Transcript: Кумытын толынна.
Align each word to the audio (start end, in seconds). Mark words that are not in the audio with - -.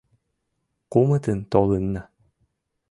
Кумытын 0.91 1.39
толынна. 1.51 2.01